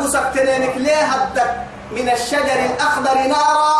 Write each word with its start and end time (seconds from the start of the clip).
أرجو 0.00 0.12
سكتنينك 0.12 0.76
ليه 0.76 0.96
هدك؟ 0.96 1.50
من 1.92 2.08
الشجر 2.08 2.58
الأخضر 2.70 3.14
نارا. 3.14 3.76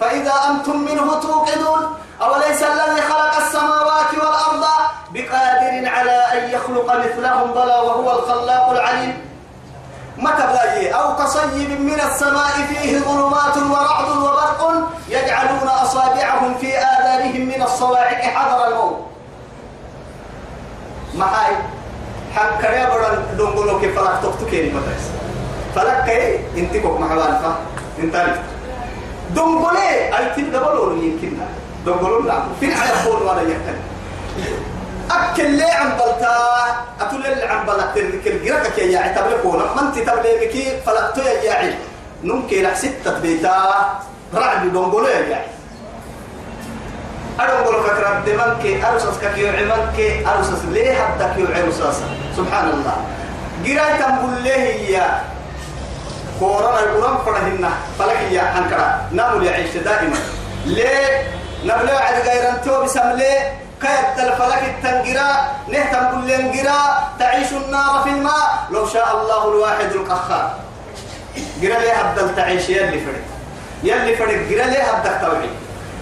فإذا 0.00 0.32
أنتم 0.50 0.76
منه 0.76 1.20
توقدون 1.20 1.96
أوليس 2.22 2.62
الذي 2.62 3.02
خلق 3.02 3.36
السماوات 3.36 4.14
والأرض 4.14 4.64
بقادر 5.10 5.88
على 5.88 6.24
أن 6.32 6.50
يخلق 6.50 6.96
مثلهم 6.96 7.52
بلى 7.52 7.76
وهو 7.86 8.18
الخلاق 8.18 8.70
العليم؟ 8.70 9.32
متى 10.16 10.46
بلاي 10.46 10.94
أو 10.94 11.16
كصيب 11.16 11.80
من 11.80 12.00
السماء 12.00 12.52
فيه 12.68 12.98
ظلمات 12.98 13.56
ورعد 13.56 14.08
وبرق 14.10 14.82
يجعلون 15.08 15.68
أصابعهم 15.68 16.54
في 16.60 16.78
آذانهم 16.78 17.40
من 17.40 17.62
الصواعق 17.62 18.20
حذر 18.22 18.68
الموت. 18.68 19.06
محاي 21.14 21.56
حق 22.36 22.64
يا 22.64 22.88
برا 22.88 23.26
دونغولو 23.36 23.80
كيف 23.80 23.98
فلك 23.98 24.20
تكتكين 24.22 24.74
مدرس 24.74 25.10
فلك 25.74 26.04
كي 26.06 26.38
انت 26.60 26.76
كوك 26.76 27.00
محوان 27.00 27.32
فا. 27.42 27.56
انت 27.98 28.16
دونغولي 29.34 30.16
أي 30.18 30.34
تين 30.34 30.52
دبلو 30.52 30.92
يمكن 30.92 31.32
دونغولو 31.86 32.20
لا. 32.28 32.34
فين 32.60 32.72
على 32.72 32.88
فول 33.04 33.22
ولا 33.22 33.40
يحتل 33.40 33.76
أكل 35.10 35.50
لي 35.50 35.64
عم 35.64 35.90
بلتا 35.96 36.36
أتول 37.00 37.26
اللي 37.26 37.44
عم 37.44 37.66
بلتا. 37.66 37.92
كل 38.24 38.44
جرك 38.44 38.78
يا 38.78 38.84
يا 38.84 39.16
تبلكون 39.16 39.58
ما 39.58 39.80
أنت 39.80 39.98
تبلكي 39.98 40.80
فلقتو 40.86 41.20
يا 41.20 41.32
يا 41.42 41.74
نمكي 42.24 42.62
لح 42.62 42.74
ستة 42.74 43.18
بيتا. 43.20 43.56
رعد 44.34 44.72
دونغولو 44.72 45.06
يا 45.06 45.18
يا 45.18 45.40
أدونغولو 47.40 47.82
فكرة 47.82 48.22
دمانك 48.26 48.84
أرسس 48.84 49.16
كيو 49.34 49.48
عمانك 49.48 49.98
أرسس 50.26 50.62
ليه 50.72 50.94
حدك 50.94 51.32
يو 51.38 51.46
عرسس 51.56 51.98
سبحان 52.36 52.68
الله. 52.68 52.96
جراي 53.64 53.92
تنبول 53.98 54.42
ليه 54.42 54.96
يا 54.96 55.31
كورونا 56.42 56.80
القرآن 56.80 57.16
فرهنا 57.26 57.70
فلك 57.98 58.32
يا 58.32 58.42
حنكرا 58.42 59.08
نامو 59.12 59.42
يعيش 59.42 59.76
دائما. 59.76 60.16
ليه؟ 60.66 61.30
نبلو 61.64 61.96
عد 61.96 62.28
غيران 62.28 62.62
تو 62.64 62.82
بسم 62.84 63.10
ليه 63.14 63.62
كيت 63.80 64.18
الفلك 64.18 64.62
التنجرا 64.62 65.30
نهتم 65.68 66.04
كل 66.10 66.30
ينجرا 66.30 66.80
تعيش 67.18 67.52
النار 67.52 68.02
في 68.02 68.10
الماء. 68.10 68.66
لو 68.70 68.86
شاء 68.86 69.20
الله 69.20 69.48
الواحد 69.48 69.92
القخار 69.92 70.54
جرا 71.60 71.78
ليه 71.78 71.92
هبدل 71.92 72.36
تعيش 72.36 72.68
يلي 72.68 73.00
فرق. 73.00 73.24
يلي 73.82 74.16
فرق 74.16 74.38
جرا 74.50 74.66
ليه 74.66 74.82
هبدل 74.82 75.26
توعي 75.26 75.50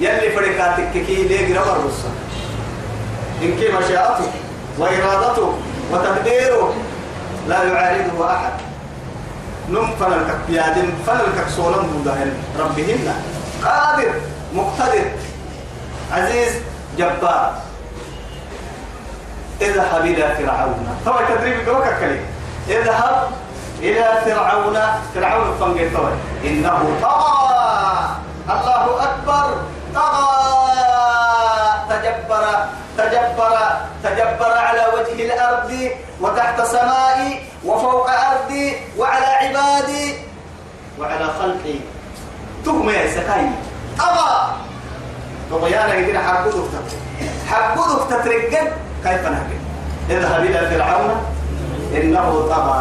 يلي 0.00 0.30
فرقاتك 0.30 0.92
كي 0.92 1.22
ليه 1.28 1.52
جرا 1.52 1.64
برصة 1.64 2.10
إن 3.42 3.56
كي 3.60 3.68
مشاءته 3.68 4.30
وإرادته 4.78 5.58
وتقديره 5.92 6.74
لا 7.48 7.62
يعارضه 7.62 8.32
أحد. 8.36 8.69
نم 9.70 9.96
فلنكك 10.00 10.38
بيادم 10.48 10.92
فلنكك 11.06 11.48
صولا 11.56 11.82
مدهن 11.82 12.34
ربهن 12.58 13.14
قادر 13.64 14.14
مقتدر. 14.54 15.10
عزيز 16.12 16.52
جبار. 16.98 17.54
اذهب 19.60 20.04
إلى 20.04 20.34
فرعون. 20.38 20.98
طبعا 21.06 21.22
تدريب 21.28 21.68
قوك 21.68 21.84
كلي. 22.00 22.20
اذهب 22.68 23.30
إلى 23.80 24.22
فرعون. 24.24 24.78
فرعون 25.14 25.56
فنجي 25.60 25.90
طبعا. 25.90 26.12
إنه 26.44 26.96
طغى. 27.02 28.16
الله 28.50 29.02
أكبر. 29.02 29.56
طغى. 29.94 30.30
تجبر. 31.90 32.44
تجبر 33.00 33.52
تجبر 34.04 34.52
على 34.58 34.82
وجه 34.94 35.18
الأرض 35.24 35.70
وتحت 36.20 36.58
سمائي 36.62 37.40
وفوق 37.64 38.10
أرضي 38.10 38.76
وعلى 38.98 39.26
عبادي 39.26 40.14
وعلى 40.98 41.26
خلقي. 41.40 41.76
تهمة 42.64 42.92
يا 42.92 43.10
سكاي 43.10 43.46
طغى 43.98 44.32
طغيانا 45.50 45.94
يدينا 45.94 46.20
حبودك 46.20 46.68
تترك 46.72 47.00
حبودك 47.48 48.02
تترك 48.10 48.72
كيف 49.04 49.22
نهجم 49.24 49.60
اذهب 50.10 50.44
إلى 50.44 50.60
فرعون. 50.70 51.12
إنه 51.94 52.26
طغى 52.50 52.80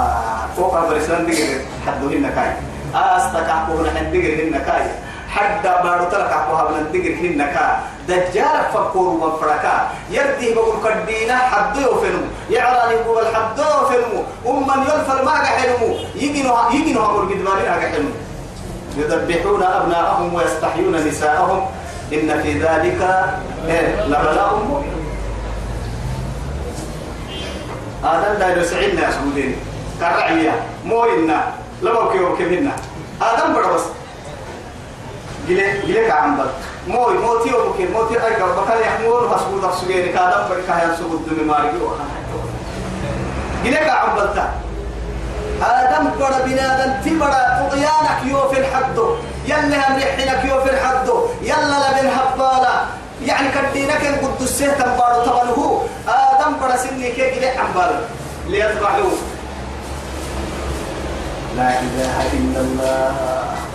فوق 0.58 0.90
برسلان 0.90 1.26
دقر 1.26 1.62
حدوهن 1.88 2.26
كاي 2.36 2.52
أستك 2.96 3.50
عقوهن 3.50 3.98
حد 3.98 4.12
دقر 4.14 4.34
هن 4.44 4.56
كاي 4.66 4.86
حد 5.30 5.64
بارو 5.84 6.06
تلك 6.14 6.34
عقوها 6.34 6.64
من 6.72 6.84
دقر 6.94 7.14
هن 7.22 7.42
كاي 7.54 7.76
دجال 8.10 8.58
فكور 8.74 9.10
وفركا 9.22 9.90
يردي 10.10 10.54
بقول 10.54 10.76
كدينا 10.84 11.38
حد 11.38 11.78
يوفنمو 11.78 12.28
يعراني 12.50 12.96
بقول 13.04 13.26
حد 13.36 13.58
يوفنمو 13.58 14.20
أمن 14.50 14.80
يلفل 14.84 15.20
ما 15.26 15.36
حلمو 15.46 15.90
يجينو 16.16 16.54
يجينو 16.74 17.02
أقول 17.06 17.26
قدمانين 17.30 17.72
حلمو 17.72 18.14
يذبحون 18.98 19.64
أبناءهم 19.64 20.34
ويستحيون 20.34 20.96
نساءهم. 21.08 21.62
إن 22.14 22.42
في 22.42 22.52
ذلك 22.54 23.02
لبلاء 24.08 24.52
مبين. 24.70 24.98
آدم 28.04 28.40
لا 28.40 28.48
يسعدنا 28.58 29.02
يا 29.06 29.12
سمدين 29.12 29.56
كرعية 30.00 30.56
مو 30.86 31.06
إنا 31.06 31.40
لما 31.82 32.12
كيو 32.12 32.36
كمنا 32.38 32.74
آدم 33.22 33.54
بڑا 33.54 33.68
بس. 33.76 33.99
جلي 35.50 35.82
جلي 35.88 36.08
كعم 36.08 36.38
بل 36.38 36.50
مو 36.88 37.10
مو 37.10 37.38
تيو 37.44 37.58
بكي 37.70 37.86
مو 37.94 38.04
تيو 38.04 38.20
أي 38.26 38.34
كم 38.36 38.52
بكال 38.58 38.82
يحمون 38.82 39.24
مسبوط 39.34 39.64
أفسجين 39.64 40.14
كادم 40.14 40.40
آدم 45.62 46.06
بڑا 46.20 46.40
بنادم 46.46 46.92
تي 47.04 47.12
بڑا 47.20 47.42
طغيانك 47.60 48.20
يو 48.32 48.50
في 48.50 48.60
الحد. 48.60 48.98
يلا 49.48 49.90
مريحينك 49.90 50.46
يو 50.46 50.62
في 50.64 50.70
الحد. 50.70 51.10
يعني 53.26 53.50
كدينك 53.52 54.06
ان 54.06 54.16
قد 54.16 54.42
السيه 54.42 54.72
تنبارو 54.72 55.26
طبعه 55.26 55.84
آدم 56.08 56.54
بڑا 56.62 56.76
سني 56.78 57.12
كي 57.12 57.36
جلي 57.36 57.48
عمبال 57.48 57.92
ليتبعوه 58.48 59.18
لا 61.58 61.80
إله 61.80 62.16
إلا 62.34 62.60
الله. 62.60 63.70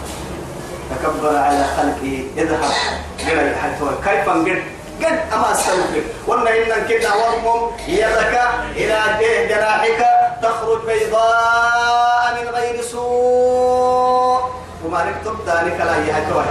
تكبر 1.03 1.37
على 1.37 1.65
خلقه 1.77 2.25
اذهب 2.39 2.73
إلى 3.21 3.55
حتى 3.63 3.85
كيف 4.05 4.29
نقد 4.29 4.63
قد 5.03 5.19
أما 5.35 5.53
استوفر 5.53 6.03
وأن 6.27 6.47
إن 6.47 6.73
كنا 6.89 7.11
ورمم 7.15 7.71
يدك 7.89 8.35
إلى 8.77 8.99
جناحك 9.49 10.01
تخرج 10.43 10.81
بيضاء 10.87 12.25
من 12.43 12.49
غير 12.55 12.83
سوء. 12.83 14.41
وما 14.85 15.05
نكتب 15.05 15.37
ذلك 15.47 15.81
لا 15.81 15.97
يهتوي 15.97 16.45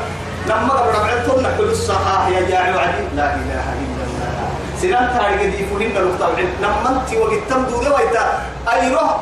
لما 0.48 0.74
ربعتم 0.74 1.42
نقول 1.44 1.70
الصحاح 1.70 2.28
يا 2.28 2.50
جاعي 2.50 2.72
عدي 2.72 3.04
لا 3.16 3.36
إله 3.36 3.66
إلا 3.74 4.04
الله. 4.08 4.50
سنان 4.82 5.18
تاريخ 5.20 5.42
دي 5.42 5.66
فهمنا 5.66 6.00
المطلع 6.00 6.30
لما 6.62 6.90
أنت 6.90 7.18
وقت 7.18 7.40
تمدو 7.50 7.82
ذي 7.82 7.90
ويتا 7.90 8.42
أيروه 8.74 9.20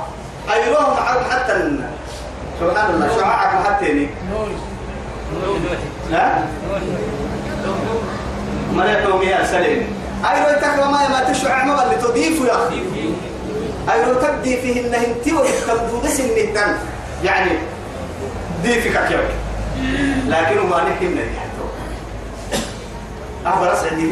أيروه 0.53 0.95
حتى 1.31 1.53
سبحان 2.59 2.89
الله 2.93 3.07
شعاعك 3.19 3.65
حتى 3.67 3.93
ني 3.93 4.07
ها 6.11 6.47
ملك 8.73 9.23
يا 9.23 9.45
سليم 9.45 9.87
أيروه 10.31 10.53
تكرم 10.53 10.91
ما 10.91 11.33
تشعع 11.33 11.65
ما 11.65 11.83
اللي 11.83 11.95
تضيف 11.95 12.41
يا 12.41 12.55
أخي 12.55 12.81
أيروه 13.93 14.27
تبدي 14.27 14.57
فيهن 14.61 14.93
هنتي 14.95 15.33
وقت 15.33 15.47
تمدو 15.67 15.99
بس 16.03 16.19
النتن 16.19 16.75
يعني 17.23 17.51
ضيفك 18.63 19.07
كيف 19.07 19.19
لكن 20.27 20.69
ما 20.69 20.77
نحن 20.77 21.05
نحن 21.05 21.51
أخبر 23.45 23.73
أسعد 23.73 23.95
دي 23.95 24.11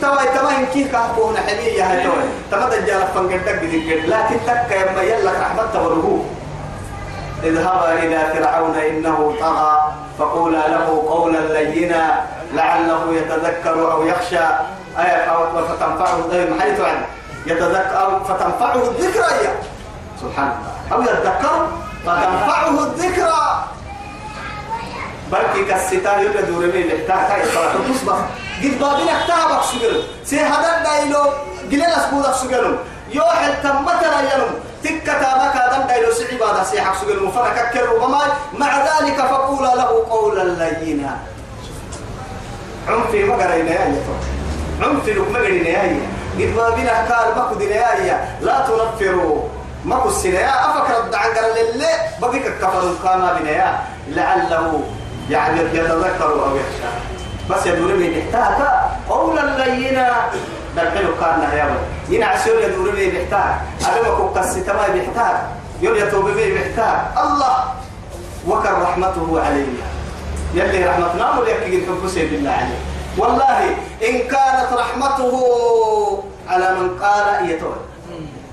توا 0.00 0.24
توا 0.24 0.50
إن 0.50 0.66
كيف 0.74 0.92
كهكونا 0.92 1.40
حبيبي 1.40 1.76
يا 1.76 1.84
هتوا 1.84 2.12
تما 2.50 2.68
دجال 2.68 3.02
فنقدك 3.14 3.60
بدك 3.62 4.04
لكن 4.06 4.36
تك 4.46 4.70
يا 4.70 4.92
ما 4.96 5.02
يلا 5.02 5.32
رحمة 5.32 5.62
تورهو 5.72 6.18
اذهبا 7.42 7.92
إلى 7.92 8.26
فرعون 8.34 8.74
إنه 8.76 9.34
طغى 9.40 9.92
فقولا 10.18 10.68
له 10.68 11.04
قولا 11.08 11.38
لينا 11.38 12.24
لعله 12.52 13.14
يتذكر 13.14 13.92
أو 13.92 14.06
يخشى. 14.06 14.44
أي 14.98 15.26
فتنفعه 15.68 16.16
الذكر 16.16 16.60
حيث 16.60 16.80
عنه 16.80 17.06
يتذكر 17.46 18.20
فتنفعه 18.28 18.74
الذكرى 18.74 19.48
سبحان 20.20 20.52
الله 20.58 20.96
أو 20.96 21.02
يتذكر 21.02 21.68
فتنفعه 22.06 22.84
الذكرى. 22.84 23.64
بلكي 25.32 25.64
كالستار 25.64 26.22
يبقى 26.22 26.42
دورمي 26.42 26.82
لحتاها 26.82 27.28
كاي 27.28 27.44
صلاة 27.54 27.72
تصبح 27.72 28.16
قد 28.62 28.78
بابين 28.80 29.08
احتاها 29.08 29.56
بك 29.56 29.64
سجلو 29.64 30.00
سي 30.24 30.36
دايلو 30.84 31.22
قليل 31.70 31.84
أسبوع 31.84 32.32
سجلو 32.32 32.76
يوحل 33.10 33.62
تمتنا 33.62 34.34
يلو 34.34 34.46
تكتا 34.84 35.30
بك 35.40 35.56
هذا 35.56 35.86
دايلو 35.88 36.12
سعي 36.12 36.36
بعد 36.38 36.66
سيحك 36.66 36.94
سجلو 37.00 37.30
فرك 37.30 37.70
كر 37.72 37.88
وما 38.02 38.22
مع 38.58 38.72
ذلك 38.78 39.16
فقولا 39.16 39.74
له 39.74 39.90
قولا 40.10 40.44
لينا. 40.80 41.16
عنفي 42.88 43.24
مقرين 43.24 43.66
يا 43.66 43.80
عنفي 44.82 45.12
لك 45.12 45.30
مقرين 45.30 45.66
يا 45.66 45.80
قد 46.38 46.54
بابين 46.56 46.88
احتاها 46.88 47.30
بك 47.30 47.58
دين 47.58 47.70
يا 47.70 48.36
لا 48.40 48.66
تنفروا. 48.66 49.48
ما 49.84 50.00
كسنا 50.00 50.40
يا 50.40 50.70
أفكر 50.70 51.04
الدعان 51.04 51.34
قال 51.36 51.48
للي 51.56 51.92
بقيك 52.20 52.46
كفر 52.62 52.94
كما 53.02 53.38
بنا 53.40 53.78
لعله 54.08 54.82
يعني 55.30 55.60
يتذكر 55.60 56.32
أو 56.44 56.56
يخشى 56.56 56.90
بس 57.50 57.66
يدور 57.66 57.94
من 57.94 58.12
يحتاج 58.12 58.66
قولا 59.08 59.64
لينا. 59.64 60.30
دلحلو 60.76 61.14
كان 61.20 61.40
يا 61.58 61.64
ولد 61.64 61.86
ينا 62.08 62.26
عسول 62.26 62.62
يدور 62.62 62.92
من 62.92 62.98
يحتاج 62.98 63.54
أدم 63.86 64.16
كوكس 64.16 64.54
تما 64.54 64.86
يحتاج 64.86 65.36
يقول 65.80 65.98
يتوب 65.98 66.24
به 66.24 66.42
يحتاج 66.42 66.98
الله 67.24 67.56
وكر 68.48 68.82
رحمته 68.82 69.40
علينا. 69.46 69.86
يلي 70.54 70.86
رحمتنا 70.86 71.38
وليكي 71.38 71.76
الحب 71.76 72.02
بالله 72.16 72.50
عليه 72.50 72.80
والله 73.18 73.58
إن 74.08 74.18
كانت 74.18 74.70
رحمته 74.72 75.34
على 76.48 76.74
من 76.74 76.98
قال 77.02 77.50
يتوب 77.50 77.76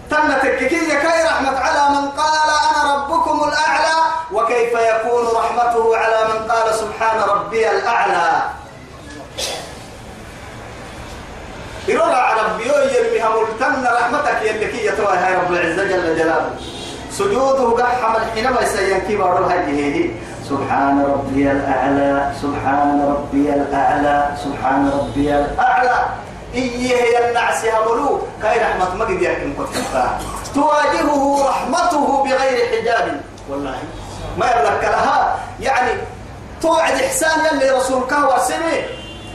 تنتك 0.09 0.57
كي 0.57 0.67
كي 0.67 1.17
رحمة 1.25 1.57
على 1.59 1.83
من 1.95 2.09
قال 2.09 2.49
أنا 2.69 2.81
ربكم 2.93 3.43
الأعلى 3.49 3.95
وكيف 4.31 4.73
يكون 4.73 5.23
رحمته 5.35 5.97
على 5.97 6.19
من 6.33 6.51
قال 6.51 6.75
سبحان 6.75 7.19
ربي 7.29 7.71
الأعلى. 7.71 8.41
يروى 11.87 12.13
على 12.13 12.41
ربي 12.41 12.63
يرميها 12.97 13.29
ملتن 13.29 13.83
رحمتك 13.85 14.30
يتوى 15.01 15.17
هاي 15.17 15.35
رب 15.35 15.51
العزة 15.53 15.83
جل 15.83 16.15
جلاله. 16.15 16.49
سجوده 17.11 17.83
قحم 17.83 18.13
حينما 18.35 18.61
يسيان 18.61 19.01
كبار 19.01 19.45
الهجه 19.45 20.09
سبحان 20.49 21.01
ربي 21.01 21.51
الأعلى 21.51 22.31
سبحان 22.41 23.01
ربي 23.09 23.53
الأعلى 23.53 24.29
سبحان 24.43 24.91
ربي 24.99 25.35
الأعلى. 25.35 26.05
إيه 26.53 27.29
النعس 27.29 27.65
هملو 27.65 28.19
كاي 28.41 28.59
رحمة 28.59 28.95
ما 28.95 29.05
قد 29.05 29.21
يحكم 29.21 29.53
تواجهه 30.55 31.49
رحمته 31.49 32.23
بغير 32.23 32.57
حجاب. 32.71 33.21
والله 33.49 33.77
ما 34.37 34.45
يملك 34.45 34.83
لها. 34.83 35.39
يعني 35.59 35.91
توعد 36.61 36.93
إحسان 36.93 37.39
يلي 37.45 37.69
رسولك 37.69 38.11
وسمي 38.11 38.77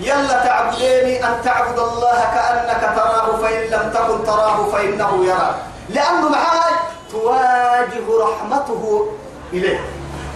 يلا 0.01 0.45
تعبديني 0.45 1.25
أن 1.25 1.35
تعبد 1.45 1.79
الله 1.79 2.21
كأنك 2.35 2.97
تراه 2.97 3.37
فإن 3.43 3.63
لم 3.71 3.91
تكن 3.95 4.25
تراه 4.27 4.71
فإنه 4.73 5.25
يراك. 5.25 5.55
لأنه 5.89 6.29
معاي 6.29 6.75
تواجه 7.13 8.07
رحمته 8.21 9.09
إليه. 9.53 9.81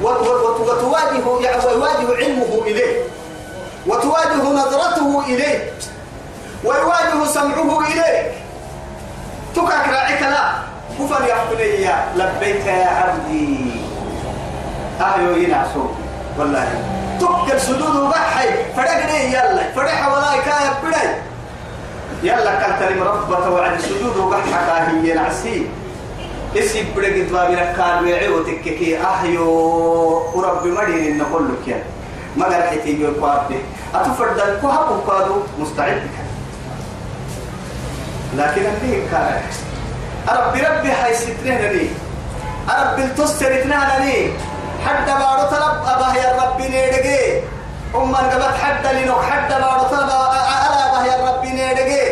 وتواجه 0.03 1.41
يعني 1.41 1.65
ويواجه 1.67 2.17
علمه 2.17 2.63
إليه. 2.67 3.03
وتواجه 3.87 4.43
نظرته 4.43 5.25
إليه. 5.27 5.73
ويواجه 6.65 7.25
سمعه 7.27 7.81
إليك 7.87 8.33
تكاك 9.57 9.89
راعيك 9.89 10.23
لا. 10.23 10.53
كفن 10.99 11.25
يحكني 11.27 11.89
لبيك 12.17 12.67
يا 12.67 12.89
عبدي. 12.89 13.71
أهيو 15.01 15.37
ينعسو 15.37 15.85
والله 16.39 17.00
تكل 17.21 17.61
سدود 17.61 18.11
بحي 18.11 18.49
فرقني 18.77 19.33
يلا. 19.33 19.73
فرح 19.77 20.09
ولا 20.09 20.41
كايا 20.45 20.73
بدي 20.83 21.07
يلا 22.29 22.55
كالتريم 22.61 23.03
ربة 23.03 23.49
وعد 23.51 23.81
سدود 23.81 24.17
بحك 24.31 24.89
هي 24.89 25.15
نعسي 25.15 25.67
إسي 26.57 26.83
بدك 26.97 27.29
تبابي 27.29 27.55
ركان 27.55 28.05
ويعي 28.05 28.29
وتككي. 28.29 28.99
أهيو 28.99 29.47
ورب 30.35 30.67
مدين 30.67 31.19
نقول 31.19 31.49
لك 31.49 31.69
يا. 31.69 31.83
ما 32.37 32.45
قال 32.45 32.63
حتي 32.63 33.01
يقوى 33.01 33.41
أتفردن 33.95 34.59
كوها 34.61 34.83
بقادو 34.91 35.35
مستعد 35.59 36.03
لكن 38.37 38.63
اللي 38.83 39.03
كان. 39.11 39.43
ربي 40.29 40.61
ربي 40.61 40.91
هاي 40.91 41.15
ستنهنني 41.15 41.89
ربي 42.69 43.03
التستر 43.03 43.55
اتنهنني 43.61 44.31
حد 44.87 45.07
بارو 45.07 45.45
طلب 45.51 45.75
أباه 45.93 46.15
يا 46.15 46.43
ربي 46.43 46.69
نيدقي 46.69 47.43
أما 47.95 48.19
قبت 48.19 48.57
حد 48.63 48.87
لنو 48.87 49.23
حد 49.23 49.49
بارو 49.49 49.83
طلب 49.83 50.09
ألا 50.09 50.89
أباه 50.89 51.05
يا 51.05 51.17
ربي 51.29 51.49
نيدقي 51.49 52.07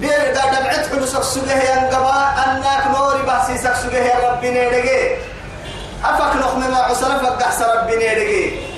بير 0.00 0.34
دا 0.34 0.44
دمعت 0.52 0.86
حلو 0.90 1.06
سكسوه 1.06 1.52
ينقبا 1.52 2.16
أنك 2.44 2.82
نوري 2.96 3.22
بحسي 3.22 3.58
سكسوه 3.58 3.94
يا 3.94 4.30
ربي 4.30 4.50
نيدقي 4.50 5.16
أفك 6.04 6.36
نخمي 6.36 6.68
ما 6.68 6.78
عسر 6.78 7.18
فقح 7.18 7.50
ربي 7.76 7.96
نيدقي 7.96 8.72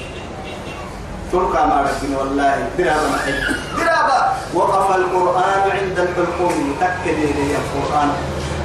تركا 1.32 1.66
ما 1.66 1.86
ربنا 1.86 2.18
والله. 2.18 2.68
درابة 2.78 3.08
محل 3.14 3.56
درابة. 3.78 4.20
وقف 4.54 4.96
القرآن 4.96 5.62
عند 5.70 5.98
الحلقوم. 5.98 6.76
تكد 6.80 7.18
لي 7.18 7.56
القرآن. 7.62 8.10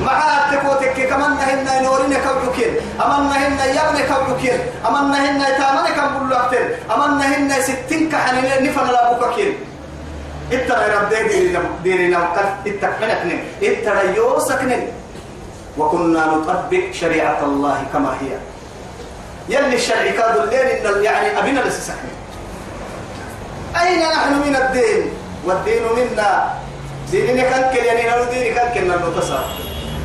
مع 0.05 0.51
تكوتك 0.51 1.07
كمان 1.09 1.31
نهنا 1.35 1.81
نورين 1.81 2.13
كوجكين 2.13 2.73
أمن 3.05 3.29
نهنا 3.29 3.65
يبن 3.65 3.97
كوجكين 4.13 4.59
أمن 4.87 5.11
نهنا 5.11 5.49
تامن 5.57 5.87
كم 5.95 6.27
بلوكتين 6.27 6.67
أمن 6.95 7.17
نهنا 7.17 7.61
ستين 7.61 8.09
كحنين 8.11 8.63
نفن 8.69 8.87
لا 8.87 9.13
بوكين 9.13 9.53
اترى 10.53 10.85
رب 10.95 11.09
ديرنا 11.09 11.59
ديرنا 11.83 12.17
وقت 12.19 12.39
اتكمنكن 12.67 13.39
اترى 13.63 14.15
يوسكن 14.15 14.71
وكنا 15.77 16.25
نطبق 16.25 16.91
شريعة 16.91 17.39
الله 17.43 17.83
كما 17.93 18.11
هي. 18.21 18.31
يلي 19.49 19.75
الشرع 19.75 20.05
كادوا 20.17 20.43
الليل 20.43 21.03
يعني 21.05 21.39
أبينا 21.39 21.59
لسسكن 21.59 22.09
أين 23.81 23.99
نحن 23.99 24.33
من 24.33 24.55
الدين؟ 24.55 25.11
والدين 25.45 25.83
منا. 25.95 26.53
ديننا 27.11 27.43
كان 27.43 27.63
كل 27.73 27.85
يعني 27.85 28.09
نو 28.09 28.23
دين 28.31 28.53
كان 28.55 28.67
كنا 28.73 28.95
نتصر 28.97 29.39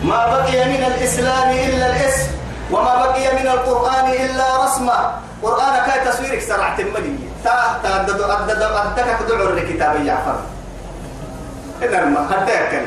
ما 0.04 0.26
بقي 0.26 0.64
من 0.68 0.84
الإسلام 0.84 1.50
إلا 1.50 1.86
الاسم 1.96 2.28
وما 2.70 2.94
بقي 3.06 3.34
من 3.34 3.48
القرآن 3.48 4.10
إلا 4.10 4.64
رسمه 4.64 5.10
قرآن 5.42 5.74
كاي 5.86 6.12
تصويرك 6.12 6.40
سرعة 6.40 6.78
المدي 6.78 7.16
تا 7.44 7.80
تردد 7.82 8.20
أردد 8.20 8.62
أردك 8.62 9.04
تدعو 9.20 9.48
الكتاب 9.48 10.04
جعفر 10.04 10.36
إذا 11.82 12.04
ما 12.04 12.28
هداك 12.30 12.82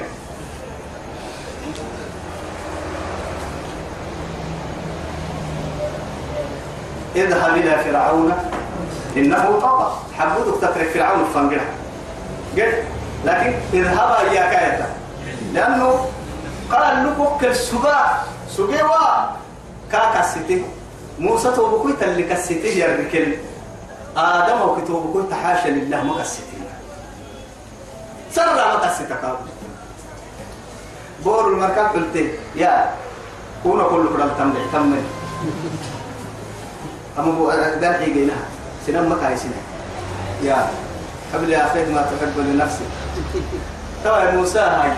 اذهب 7.15 7.55
إلى 7.57 7.77
فرعون 7.83 8.33
إنه 9.17 9.59
طغى 9.61 9.97
حبودك 10.17 10.61
تترك 10.61 10.89
فرعون 10.93 11.25
فانقرها 11.33 11.73
قل 12.57 12.73
لكن 13.25 13.53
اذهبا 13.73 14.31
يا 14.31 14.41
كايتا 14.51 14.87
لأنه 15.53 15.86
قال 16.97 17.13
لك 17.37 17.43
السباع 17.43 18.23
سبيوا 18.49 19.37
كاكا 19.91 20.21
ستي 20.21 20.65
موسى 21.19 21.51
توبكوي 21.51 21.93
تلك 21.93 22.31
الستي 22.31 22.79
يا 22.79 22.95
ركل 22.97 23.37
آدم 24.17 24.61
وكتوبكوي 24.61 25.23
تحاشا 25.29 25.69
لله 25.69 26.03
ما 26.03 26.21
الستي 26.21 26.57
سر 28.33 28.45
ما 28.55 28.85
الستي 28.91 29.13
بور 31.23 31.47
المركب 31.47 31.85
قلت 31.93 32.15
يا 32.55 32.89
كونا 33.63 33.83
كل 33.83 34.07
فرال 34.09 34.37
تملي 34.37 34.65
تملي 34.73 35.01
أما 37.19 37.31
بو 37.31 37.51
دان 37.81 37.93
حيقينها 37.93 38.41
سنم 38.87 39.11
مكاي 39.11 39.37
سنة 39.37 39.61
يا 40.43 40.69
قبل 41.33 41.49
يا 41.49 41.65
أخي 41.65 41.85
ما 41.93 42.01
تحب 42.01 42.37
لنفسك 42.37 42.89
ترى 44.03 44.31
موسى 44.31 44.59
هاي 44.59 44.91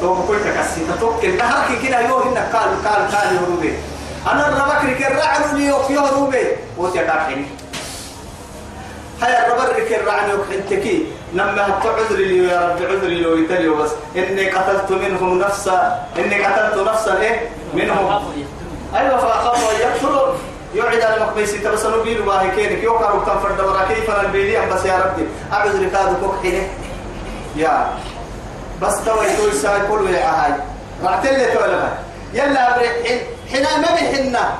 تو 0.00 0.14
بقول 0.14 0.36
تكسي 0.44 0.80
تتوكل 0.96 1.36
نهارك 1.36 1.82
كده 1.82 2.00
يوه 2.00 2.22
إنك 2.26 2.56
قال 2.56 2.84
قال 2.84 3.10
قال 3.16 3.36
يهروبي 3.36 3.72
أنا 4.32 4.48
الربك 4.48 4.84
رك 4.84 5.06
الرعن 5.12 5.60
يوك 5.60 5.90
يهروبي 5.90 6.46
وتي 6.78 6.98
كافين 6.98 7.48
هيا 9.22 9.46
الربك 9.46 9.92
الرعن 9.92 10.30
يوك 10.30 10.40
حنتكي 10.52 11.06
نما 11.34 11.62
عذر 11.84 12.16
لي 12.16 12.38
يا 12.48 12.60
رب 12.68 12.82
عذر 12.82 13.08
لي 13.08 13.26
ويتلي 13.26 13.68
بس 13.68 13.90
إني 14.16 14.50
قتلت 14.50 14.90
منهم 14.92 15.38
نفسا 15.38 16.06
إني 16.18 16.44
قتلت 16.44 16.88
نفسا 16.88 17.20
إيه 17.20 17.48
منهم 17.74 18.22
أيوة 18.96 19.18
فأخاف 19.18 19.80
يقتلون 19.80 20.38
يوعد 20.74 21.00
على 21.00 21.20
مقبيسي 21.20 21.58
تبسلوا 21.58 22.04
بيلو 22.04 22.24
باهي 22.24 22.50
كينك 22.50 22.82
يوكا 22.82 23.06
ركتان 23.06 23.38
فرد 23.38 23.60
ورا 23.60 23.84
كيف 23.88 24.10
أنا 24.10 24.20
البيلي 24.22 24.66
بس 24.66 24.84
يا 24.84 24.98
ربي. 24.98 25.26
اعوذ 25.52 25.84
ركاد 25.86 26.16
كوك 26.20 26.44
يا 27.56 27.90
بس 28.82 28.94
توي 29.04 29.36
توي 29.36 29.52
ساي 29.52 29.80
كل 29.90 29.94
ولا 29.94 30.44
هاي 30.44 30.52
رعتل 31.04 31.38
لي 31.38 31.46
تولا 31.46 31.88
يلا 32.34 32.64
حنا 33.52 33.78
ما 33.78 33.88
بحنا 33.94 34.54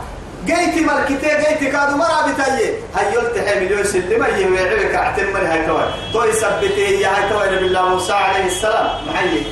جيتي 0.47 0.81
ملكتي 0.81 1.37
جيتي 1.37 1.67
كادو 1.67 1.97
مرا 1.97 2.27
بتاي 2.27 2.75
هاي 2.95 3.15
يلت 3.15 3.49
حمل 3.49 3.81
يسلم 3.81 4.23
اي 4.25 4.45
ويعبك 4.47 4.95
اعتم 4.95 5.27
من 5.27 5.47
هاي 5.47 5.67
توي. 5.67 5.85
توي 6.13 6.33
سبتي 6.33 7.01
يا 7.01 7.09
هاي 7.09 7.29
توي 7.31 7.57
نبي 7.57 7.67
الله 7.67 7.89
موسى 7.89 8.13
عليه 8.13 8.47
السلام. 8.47 8.87
محيي. 9.09 9.43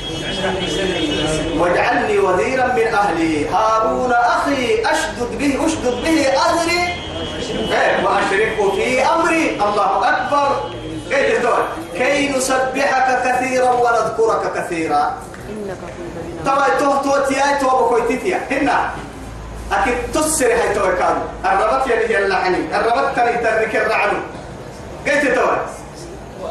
واجعلني 1.57 2.17
وزيرا 2.19 2.67
من 2.67 2.87
أهلي. 2.87 3.49
هارون 3.49 4.11
أخي 4.11 4.83
أشدد 4.85 5.37
به 5.37 5.65
أشدد 5.65 5.95
به 6.03 6.27
اذري 6.27 6.81
إيه، 7.71 8.05
واشركه 8.05 8.71
في 8.75 9.01
أمري. 9.01 9.49
الله 9.65 10.09
أكبر. 10.09 10.49
كي 11.93 12.33
نسبحك 14.17 14.65
كثيرا. 14.65 15.13
ونذكرك 15.49 15.93
كثيرا 16.15 16.43
تبا 16.45 16.67
تو 16.79 17.01
تو 17.03 17.25
تيا 17.27 17.57
تو 17.61 17.67
بكوي 17.67 18.17
تيا 18.17 18.39
هنا. 18.51 18.89
أكيد 19.71 19.97
تسر 20.13 20.45
هاي 20.45 20.73
تو 20.73 20.81
كانوا. 20.81 21.27
الربط 21.45 21.87
يعني 21.87 22.05
هي 22.09 22.17
اللحني. 22.25 22.61
الربط 22.77 23.15
تاني 23.15 23.37
ترك 23.37 23.75
الرعد. 23.75 24.11
قلت 25.07 25.25
تو 25.35 25.47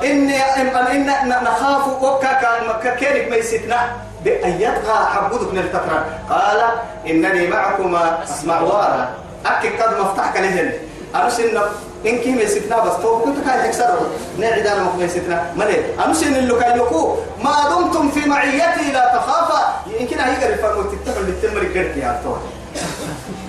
إني 0.04 0.42
إن 0.42 1.08
إن 1.08 1.28
نخاف 1.28 2.02
وكا 2.02 2.32
كان 2.32 2.94
كيرك 2.96 3.30
ما 3.30 3.36
يسكنا 3.36 3.90
بأن 4.24 4.60
يطغى 4.60 5.06
حبودك 5.14 5.52
من 5.52 5.58
التكرار 5.58 6.04
قال 6.30 6.60
إنني 7.06 7.46
معكما 7.46 8.24
أسمع 8.24 8.60
وارا 8.60 9.08
أكيد 9.46 9.82
قد 9.82 10.00
مفتاح 10.00 10.32
كلهن 10.34 10.72
أرسل 11.14 11.60
إن 12.06 12.18
كي 12.18 12.32
مسكنا 12.32 12.78
بس 12.78 13.02
تو 13.02 13.18
كنت 13.18 13.36
كاي 13.46 13.68
تكسر. 13.68 13.98
نعد 14.38 14.66
أنا 14.66 14.82
مخ 14.82 14.94
مسكنا 14.94 15.52
ملي 15.56 15.94
أمسين 16.04 16.36
اللي 16.36 16.54
كاي 16.60 16.78
يكو 16.78 17.16
ما 17.44 17.54
دمتم 17.70 18.10
في 18.10 18.28
معيتي 18.28 18.92
لا 18.92 19.16
تخافا. 19.16 19.82
يمكن 19.86 20.18
هي 20.18 20.36
قال 20.44 20.58
فرمو 20.58 20.82
تتفق 20.82 21.20
بالتمر 21.20 21.60
قرك 21.60 21.96
يا 21.96 22.22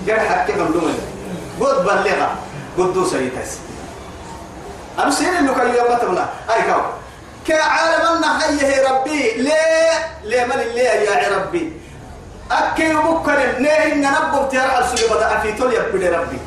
قال 0.08 0.20
حكي 0.20 0.52
من 0.52 0.72
دون 0.72 0.94
قد 1.60 1.84
بلغها 1.84 2.34
قدوس 2.78 3.12
يتس 3.12 3.58
أمسين 5.04 5.36
اللي 5.36 5.54
كاي 5.54 5.78
يوم 5.78 5.98
تمنا 5.98 6.28
أي 6.56 6.62
كاو. 6.62 6.80
كعالم 7.46 8.24
أن 8.24 8.58
هي 8.58 8.84
ربي. 8.84 9.32
ليه؟ 9.32 9.90
ليه 10.24 10.44
من 10.44 10.60
اللي 10.60 10.80
يا 10.80 11.28
ربي؟ 11.36 11.72
أكي 12.52 12.94
بكر 12.94 13.58
نهي 13.58 13.94
ننبب 13.94 14.48
تيار 14.50 14.70
على 14.70 14.86
سوري 14.86 15.14
بدأ 15.14 15.38
في 15.38 15.52
تول 15.52 15.72
يبدي 15.72 16.08
ربي. 16.08 16.38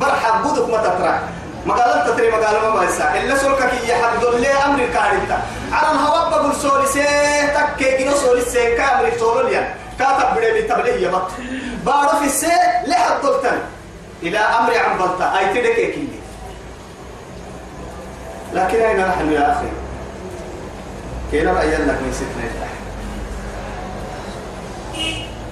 برحب 0.00 0.44
بدك 0.44 0.68
ما 0.68 0.78
تترك 0.78 1.20
مقالة 1.66 2.12
تتري 2.12 2.30
مقالة 2.30 2.70
ما 2.70 2.80
بيسا 2.80 3.20
إلا 3.20 3.36
سولك 3.38 3.70
كي 3.70 3.88
يحب 3.88 4.20
دول 4.20 4.40
لي 4.40 4.48
أمر 4.48 4.78
كاريتا. 4.78 5.42
على 5.72 5.92
الهواء 5.92 6.30
بقول 6.30 6.56
سولي 6.56 6.86
سي 6.86 7.02
تكي 7.54 8.04
جنو 8.04 8.16
سولي 8.16 8.40
سي 8.40 8.76
كامر 8.76 9.12
سولو 9.18 9.48
ليا. 9.48 9.74
كاتب 9.98 10.36
بدي 10.36 10.60
بتبليه 10.62 11.06
يبط 11.06 11.30
بعرف 11.86 12.22
السي 12.22 12.52
لحد 12.86 13.20
دولتن 13.22 13.58
إلى 14.22 14.38
أمر 14.38 14.78
عن 14.78 14.98
بلطة. 14.98 15.38
أي 15.38 15.46
تدك 15.46 15.78
أكيد 15.78 16.08
لكن 18.54 18.80
أين 18.80 19.06
نحن 19.06 19.32
يا 19.32 19.52
أخي؟ 19.52 19.68
كينا 21.30 21.52
رأينا 21.52 21.74
لك 21.74 21.98
من 22.02 22.12
ستنا 22.12 22.68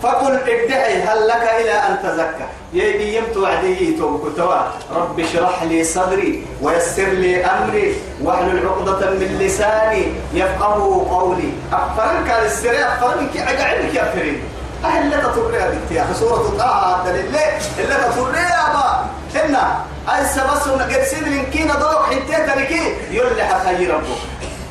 فقل 0.02 0.34
ادعي 0.34 1.02
هل 1.02 1.28
لك 1.28 1.50
إلى 1.60 1.72
أن 1.72 1.98
تزكى؟ 2.02 2.46
يجي 2.72 3.16
يمت 3.16 3.36
وعدي 3.36 3.96
توكتوا 3.98 4.54
رب 4.94 5.20
اشرح 5.20 5.62
لي 5.62 5.84
صدري 5.84 6.46
ويسر 6.62 7.02
لي 7.08 7.44
أمري 7.44 7.96
واحلل 8.22 8.66
عقدة 8.68 9.10
من 9.10 9.38
لساني 9.40 10.06
يفقه 10.32 11.06
قولي. 11.10 11.52
أفرن 11.72 12.24
كان 12.28 12.44
السريع 12.46 12.94
أفرن 12.94 13.28
كي 13.32 13.42
أجعلك 13.42 13.94
يا 13.94 14.04
فريد 14.04 14.40
أهل 14.84 15.10
لك 15.10 15.22
تطريها 15.22 15.68
بك 15.68 15.90
يا 15.92 16.06
سورة 16.20 16.54
طه 16.58 17.02
دليل 17.06 17.36
إلا 17.78 18.08
تطريها 18.10 18.72
با 18.72 19.06
هنا 19.40 19.84
أي 20.16 20.26
سبس 20.26 20.66
ونقرسين 20.66 21.28
من 21.28 21.44
كينا 21.52 21.74
ضوء 21.74 22.02
حتى 22.02 22.46
تركي 22.52 22.94
يقول 23.10 23.36
لي 23.36 23.44
حتى 23.44 23.86
ربك. 23.86 24.18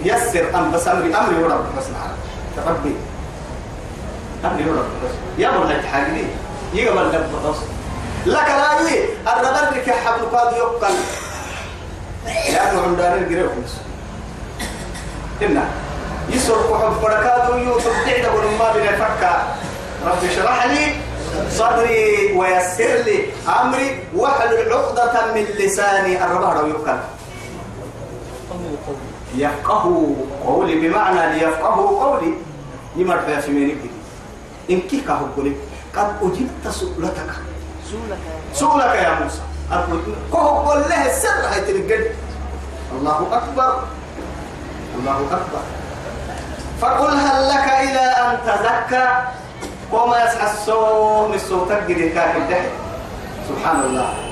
يسر 0.04 0.46
أم 0.56 0.72
بس 0.72 0.88
أمري 0.88 1.16
أمري 1.16 1.44
ورب 1.44 1.66
بس 1.78 1.84
ربي 2.68 2.96
ورب 4.52 4.86
بس 5.04 5.12
يا 5.38 5.52
من 5.52 5.72
الحاجة 5.72 6.12
يقبل 6.74 7.12
دب 7.12 7.50
بس 7.50 7.58
لك 8.26 8.50
رايي 8.50 9.06
الربر 9.28 9.74
لك 9.78 9.90
حبل 9.92 10.38
قاد 10.38 10.54
يقل. 10.54 10.94
لأنه 12.26 12.82
عندنا 12.82 13.16
الجريء 13.16 13.48
خمس. 13.48 13.78
إنا. 15.42 15.66
يسر 16.30 16.56
حب 16.56 17.02
بركات 17.02 17.50
يوسف 17.50 18.06
تعد 18.06 18.26
ولما 18.36 18.74
بنا 18.74 18.92
فكا. 18.92 19.56
رب 20.06 20.24
اشرح 20.32 20.66
لي 20.66 20.96
صدري 21.52 22.34
ويسر 22.36 22.96
لي 23.06 23.26
أمري. 23.62 24.04
واحلل 24.16 24.74
عقدة 24.74 25.34
من 25.34 25.44
لساني. 25.44 26.26
الربر 26.26 26.68
يقل. 26.68 27.00
يفقه 29.36 30.16
قولي. 30.46 30.76
بمعنى 30.76 31.40
ليفقه 31.40 31.76
قولي. 31.76 32.34
يمر 32.96 33.20
في 33.42 33.52
منك 33.52 33.95
إن 34.70 34.82
كيف 34.82 35.12
قولي 35.12 35.56
قد 35.96 36.10
أجبت 36.22 36.66
سؤلتك. 36.70 37.32
سؤلك 38.54 38.94
يا 38.96 39.20
موسى. 39.20 39.42
كهو 40.34 40.70
قول 40.70 40.82
له 40.90 41.06
السر 41.06 41.42
هاي 41.52 41.62
تلقد 41.62 42.16
الله 42.92 43.20
أكبر. 43.32 43.84
الله 45.00 45.18
أكبر. 45.32 45.64
فقل 46.82 47.14
هل 47.18 47.50
لك 47.50 47.68
إلى 47.70 48.00
أن 48.00 48.38
تزكى؟ 48.46 49.08
وما 49.92 50.18
يسعى 50.24 50.54
الصوم 50.54 51.34
الصوتك 51.34 51.84
قد 51.88 52.10
كاك 52.14 52.72
سبحان 53.50 53.80
الله. 53.80 54.25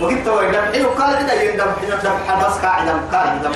وقلت 0.00 0.28
وين 0.28 0.54
حلو 0.72 0.88
قال 0.88 1.18
كده 1.18 1.32
يندم 1.42 1.66
يندم 1.82 2.10
حبس 2.28 2.54
قاعد 2.62 2.88
قاعد 3.12 3.42
دم 3.42 3.52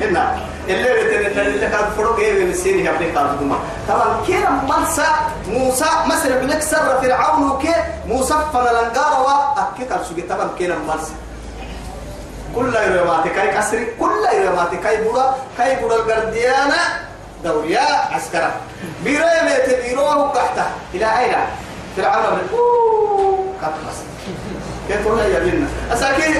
هنا 0.00 0.36
اللي 0.68 1.28
بتن 1.28 1.40
اللي 1.40 1.68
كان 1.68 1.90
فرق 1.96 2.18
إيه 2.18 2.44
من 2.44 2.50
السيري 2.50 2.84
يا 2.84 2.90
ابني 2.90 3.10
قال 3.10 3.36
طبعا 3.88 4.20
كده 4.28 4.50
مرسى 4.50 5.06
موسى 5.48 5.84
مسر 6.06 6.38
بنك 6.38 6.62
سر 6.62 7.00
فرعون 7.02 7.50
وكي 7.50 7.74
موسى 8.06 8.34
فلنقار 8.52 9.22
وأكيد 9.22 9.92
قال 9.92 10.00
شو 10.06 10.34
طبعا 10.34 10.48
كده 10.58 10.74
مرسى. 10.88 11.12
كل 12.54 12.74
يوماتي 12.74 13.28
كاي 13.28 13.48
كسري 13.58 13.86
كل 14.00 14.24
يوماتي 14.44 14.76
كاي 14.76 15.02
بودا 15.02 15.34
كاي 15.58 15.76
بودا 15.76 15.96
الجرديانا 16.02 16.76
دوريا 17.44 17.80
عسكرة. 18.12 18.50
بيرا 19.04 19.42
ميت 19.44 19.82
بيروه 19.84 20.32
تحته 20.34 20.64
إلى 20.94 21.18
أين؟ 21.18 21.34
فرعون. 21.96 22.32
من 22.32 22.48
أوه 22.52 23.44
كتبس 23.62 23.98
ولا 25.06 25.24
يا 25.26 25.38
بنا 25.38 25.66
أساكي 25.92 26.34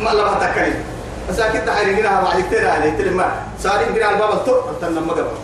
ما 0.00 0.10
لما 0.10 0.34
تكلم 0.40 0.84
أساكي 1.30 1.58
تحري 1.58 1.94
جنا 1.94 2.20
ما 2.20 2.34
يكتر 2.38 2.70
عليه 2.70 2.90
تلما 2.98 3.26
ساري 3.62 3.92
جنا 3.94 4.10
الباب 4.10 4.32
التو 4.32 4.56
تنا 4.80 5.00
ما 5.00 5.12
قبل. 5.12 5.38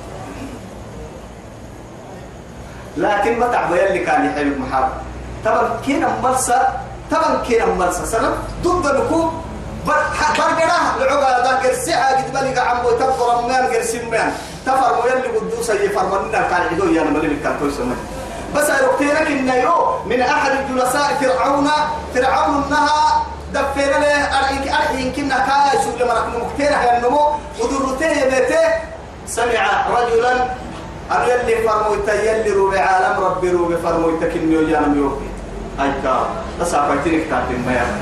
لكن 2.97 3.39
ما 3.39 3.47
تعب 3.47 3.75
يلي 3.75 3.99
كان 3.99 4.27
يحب 4.27 4.59
محاب. 4.59 4.89
طبعا 5.45 5.79
كنا 5.87 6.09
مرسى 6.23 6.59
طبعا 7.11 7.37
كنا 7.49 7.67
مرسى 7.67 8.07
سلام. 8.07 8.35
ضد 8.65 8.87
نكو 8.97 9.31
برجرة 9.87 10.97
العقا 11.01 11.45
ذاك 11.47 11.65
الساعة 11.71 12.17
قد 12.17 12.33
بلغ 12.33 12.59
عم 12.61 12.83
تفر 12.99 13.49
مان 13.49 13.65
قرسم 13.73 14.11
مان 14.11 14.33
تفر 14.67 14.95
مو 14.97 15.03
يلي 15.07 15.29
قدوس 15.29 15.71
يفرمنا 15.71 16.41
كان 16.51 16.63
عدو 16.75 16.87
يا 16.93 17.03
ملي 17.03 17.37
كان 17.43 17.57
كويس 17.61 17.79
بس 18.57 18.71
أركتينك 18.71 19.27
إن 19.27 19.49
يو 19.49 19.75
من 20.07 20.21
أحد 20.21 20.53
جلساء 20.75 21.09
فرعون 21.21 21.69
فرعون 22.15 22.65
إنها 22.65 23.25
دفينا 23.55 23.99
له 23.99 24.39
أرحيك 24.39 24.73
أرحيك 24.73 25.17
كنا 25.17 25.39
كاي 25.39 25.79
شو 25.85 26.05
لما 26.05 26.15
نكون 26.15 26.49
مكتير 26.49 26.69
هاي 26.75 26.99
النمو. 26.99 27.21
ودرته 27.61 28.07
يبته 28.07 28.69
سمع 29.27 29.87
رجلا 29.97 30.33
أن 31.13 31.21
يلي 31.29 31.69
فرمويت 31.69 32.09
يلي 32.09 32.51
روبي 32.51 32.79
عالم 32.79 33.25
ربي 33.25 33.51
روبي 33.51 33.77
فرمويت 33.77 34.25
كنيو 34.25 34.69
جانم 34.69 34.99
يوكي 34.99 35.31
أي 35.83 35.93
كا 36.03 36.27
بس 36.61 36.75
أفايتينك 36.75 37.25
تاتين 37.31 37.65
ما 37.67 37.73
يعني 37.73 37.97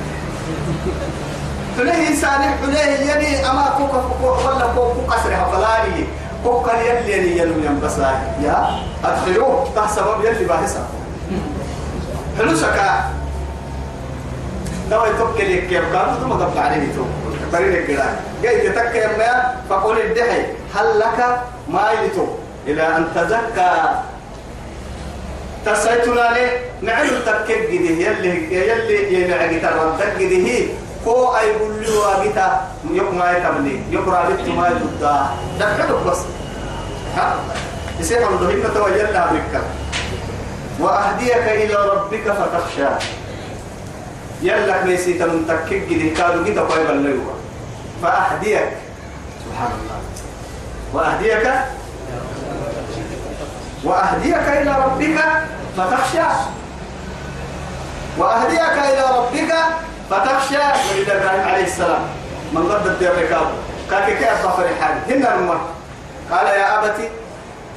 تليه 1.79 2.09
إنسان 2.09 2.41
حليه 2.63 3.13
يلي 3.13 3.47
أما 3.51 3.75
كوكا 3.79 4.05
كوكا 4.23 4.49
ولا 4.49 4.67
كوكا 4.75 5.15
قصر 5.15 5.31
فلاني. 5.53 6.07
كوكا 6.47 6.73
يلي 6.81 7.13
يلي 7.13 7.39
يلي 7.39 7.67
ينبسا 7.67 8.11
يا 8.43 8.79
أدخلوه 9.05 9.69
تحسب 9.77 10.07
يلي 10.25 10.45
باهسا 10.45 10.83
حلو 12.39 12.55
سكا 12.55 13.11
دوا 14.91 15.07
يتوكل 15.07 15.57
لك 15.57 15.67
كيف 15.67 15.85
كان 15.93 16.07
ثم 16.23 16.33
قبل 16.33 16.59
عليه 16.59 16.87
تو 16.97 17.03
بريد 17.53 17.87
كده 17.87 18.05
جاي 18.43 18.69
تتكى 18.69 19.07
ما 19.19 19.55
فقول 19.71 19.99
الدحي 19.99 20.43
هل 20.75 20.99
لك 20.99 21.19
ما 21.69 21.91
يلتو 21.91 22.27
إلى 22.67 22.83
أن 22.97 23.07
تزكى. 23.15 23.73
تسيتنا 25.67 26.27
لي 26.35 26.47
نعلم 26.83 27.17
تكك 27.27 27.71
جده 27.71 27.91
يلي 28.07 28.55
يلي 28.55 29.15
ينعجي 29.23 29.59
ترى 29.61 29.97
تكك 29.99 30.17
جده 30.19 30.67
هو 31.09 31.37
أي 31.37 31.53
بلي 31.59 31.91
واجتا 31.97 32.69
يوم 32.91 33.19
ما 33.19 33.33
يتبني 33.33 33.81
يوم 33.91 34.11
رابط 34.11 34.41
ما 34.49 34.69
يتبدا 34.69 35.27
دفعه 35.61 36.05
بس 36.11 36.19
ها 37.17 37.37
يصير 38.01 38.31
من 38.31 38.37
ضمن 38.37 38.75
توجلنا 38.75 39.27
بك 39.33 39.61
وأهديك 40.81 41.37
إلى 41.49 41.75
ربك 41.75 42.33
فتخشى 42.33 42.89
يلا 44.43 44.85
ميسي 44.85 45.13
تمن 45.15 45.47
تكك 45.49 45.73
جدي 45.89 46.11
كادو 46.11 46.45
جدا 46.45 46.61
قايبا 46.63 46.93
ليوا 46.93 47.33
فأهديك 48.03 48.69
سبحان 49.45 49.71
الله 49.81 49.99
وأهديك 50.95 51.53
وأهديك 53.85 54.47
إلى 54.49 54.75
ربك 54.85 55.19
فتخشى 55.77 56.29
وأهديك 58.19 58.61
إلى 58.93 59.05
ربك 59.19 59.55
فتخشى 60.11 60.57
ولد 60.57 61.11
إبراهيم 61.11 61.49
عليه 61.49 61.65
السلام. 61.65 62.03
من 62.53 62.73
قد 62.73 62.87
الدير 62.87 63.11
ركاب 63.11 63.47
قال 63.91 64.05
كيف 64.05 64.43
ظفر 64.43 64.69
حالي 64.81 65.01
هنا 65.17 65.35
المر 65.35 65.61
قال 66.31 66.47
يا 66.47 66.79
أبتي 66.79 67.09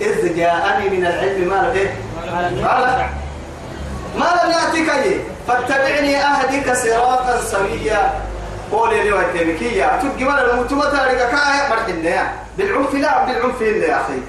إذ 0.02 0.36
جاءني 0.38 0.90
من 0.90 1.06
العلم 1.06 1.50
ما 1.50 1.56
لم 1.56 1.72
إيه؟ 1.76 1.94
ما 4.18 4.30
لم 4.44 4.52
يأتك 4.52 4.90
أي 4.90 5.20
فاتبعني 5.48 6.18
أهدك 6.18 6.74
صراطا 6.74 7.42
سويا. 7.42 8.14
قول 8.72 8.90
لي 8.94 9.12
ويتمكية 9.12 10.00
تبقي 10.02 10.24
ولا 10.24 10.54
المتمة 10.54 10.86
تاريخ 10.86 11.22
كاية 11.22 11.70
مرحنا 11.70 12.32
بالعنف 12.58 12.94
لا 12.94 13.26
بالعنف 13.26 13.62
يا 13.62 13.96
أخي. 14.02 14.20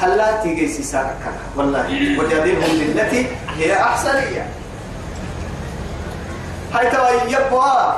حلاتي 0.00 0.54
جيسي 0.54 0.82
سارك؟ 0.82 1.16
والله 1.56 2.18
وجادلهم 2.18 2.78
بالتي 2.78 3.26
هي 3.58 3.82
أحسنية 3.82 4.46
هاي 6.74 6.90
توا 6.90 7.08
يبوا 7.28 7.92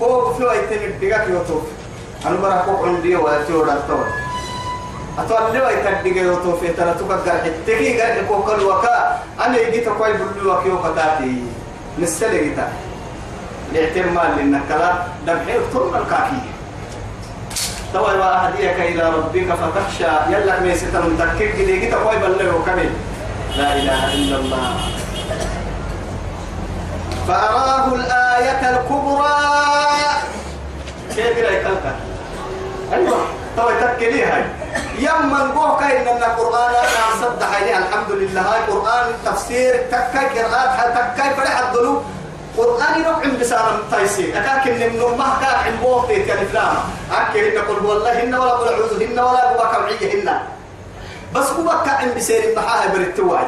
كو 0.00 0.34
في 0.34 0.44
ويتمك 0.44 0.94
دقاك 1.02 1.28
يوتوف 1.28 1.62
أنا 2.26 2.36
برا 2.36 2.62
كو 2.66 2.86
عندي 2.86 3.16
ولا 3.16 3.44
تورا 3.44 3.76
تور 3.88 4.06
أتوى 5.18 5.38
اللي 5.48 5.60
ويتدقى 5.60 6.24
يوتوف 6.24 6.60
ترى 6.76 6.94
تبقى 7.00 7.18
حتكي 7.44 8.00
قال 8.00 8.28
كو 8.28 8.42
كل 8.42 8.64
وكا 8.64 9.18
أنا 9.40 9.58
يجيت 9.58 9.88
كوي 9.88 10.12
بلو 10.12 10.52
وكيو 10.52 10.78
قتاتي 10.78 11.42
نستلقيتا 11.98 12.68
الاعتمال 13.72 14.30
للنكلا 14.38 14.92
دبحي 15.26 15.58
اكترنا 15.58 15.98
الكاكية 15.98 16.52
توا 17.92 18.12
وأهديك 18.12 18.78
إلى 18.80 19.10
ربك 19.10 19.48
فتخشى. 19.54 20.12
يلا 20.32 20.60
ميسة 20.60 21.00
متكك 21.00 21.56
دي 21.56 21.80
جيت 21.80 21.94
كوي 21.94 22.16
بلو 22.16 22.64
كمل 22.64 22.90
لا 23.56 23.76
إله 23.76 24.14
إلا 24.14 24.36
الله. 24.36 24.74
فأراه 27.28 27.94
الآية 27.94 28.70
الكبرى. 28.70 29.36
كيف 31.14 31.38
رأيك 31.38 31.66
أيوة 32.92 33.18
تو 33.56 33.70
تكلي 33.80 34.24
هاي؟ 34.24 34.44
يما 34.98 35.44
نقول 35.44 35.80
كاين 35.80 36.08
ان 36.08 36.22
القرآن 36.22 36.70
أنا 36.74 37.04
صدق 37.20 37.46
عليه 37.56 37.78
الحمد 37.78 38.10
لله. 38.10 38.40
هاي 38.40 38.60
قرآن 38.60 39.12
تفسير 39.24 39.74
تكاي 39.90 40.26
قراءات 40.42 40.94
تكاي 41.16 41.34
فرح 41.34 41.58
الظلو 41.58 42.02
قرآن 42.56 43.00
يروح 43.00 43.18
عند 43.24 43.40
بسام 43.40 43.78
تايسي 43.90 44.32
لكن 44.32 44.72
من 44.72 45.18
ما 45.18 45.36
كان 45.40 45.54
عند 45.64 45.80
بوقت 45.82 46.12
كان 46.12 46.46
فلان. 46.52 46.76
اكل 47.12 47.54
نقول 47.58 47.86
والله 47.86 48.22
ان 48.22 48.34
ولا 48.34 48.50
قل 48.52 48.68
اعوذ 48.72 49.02
هن 49.02 49.18
ولا 49.18 49.40
قوا 49.40 49.66
كوعيه 49.74 50.14
هن. 50.14 50.40
بس 51.34 51.46
هو 51.50 51.82
كان 51.86 52.14
بسير 52.16 52.54
بحاها 52.56 52.88
برتواي 52.94 53.46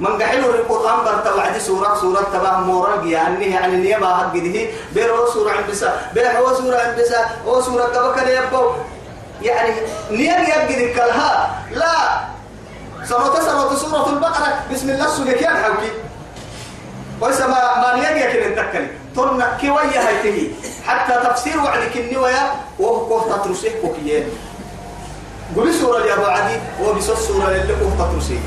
من 0.00 0.22
قحلوا 0.22 0.54
القرآن 0.54 1.04
برتا 1.04 1.34
وعدي 1.34 1.60
سورة 1.60 1.94
سورة 2.00 2.20
تبع 2.32 2.60
مورا 2.60 3.02
يعني 3.04 3.44
يعني 3.50 3.74
النيابة 3.74 4.06
حق 4.16 4.36
ده 4.36 4.66
بيرو 4.94 5.26
سورة 5.32 5.50
عند 5.50 5.70
بسا 5.70 6.10
بيرو 6.14 6.54
سورة 6.54 6.76
عند 6.76 7.00
بسا 7.00 7.26
أو 7.46 7.60
سورة 7.60 7.84
كبكة 7.84 8.28
يبقوا 8.28 8.72
يعني 9.42 9.74
نيام 10.10 10.42
يبقى 10.44 10.86
ذكرها 10.86 11.58
لا. 11.72 12.20
سنوات 13.04 13.42
سنوات 13.42 13.76
سورة 13.78 14.08
البقرة. 14.08 14.54
بسم 14.72 14.90
الله 14.90 15.06
سورة 15.06 15.32
كيان 15.32 15.56
حوكي؟ 15.56 15.90
ويسا 17.20 17.46
ما 17.46 17.60
ما 17.80 17.94
نيام 18.00 18.16
يكن 18.16 18.52
التكلي 18.52 18.88
ترنا 19.16 19.56
كي 19.60 19.70
ويا 19.70 20.08
هيته 20.08 20.52
حتى 20.86 21.28
تفسير 21.28 21.58
وعدك 21.60 21.96
النوايا 21.96 22.52
وهو 22.78 23.06
كوه 23.06 23.36
تترسيه 23.36 23.80
كوكيين 23.80 24.24
قولي 25.56 25.72
سورة 25.72 26.04
يا 26.06 26.14
أبو 26.14 26.24
عدي 26.24 26.56
وبسوس 26.82 27.18
سورة 27.18 27.48
اللي 27.48 27.74
كوه 27.74 27.92
تترسيه 27.98 28.38